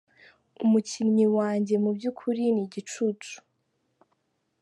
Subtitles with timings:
[0.63, 3.35] Umukinnyi wanjye mu by'ukuri ni igicucu.